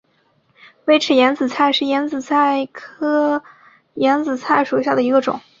[0.85, 3.43] 微齿眼子菜为眼子菜科
[3.93, 5.39] 眼子菜属下的一个种。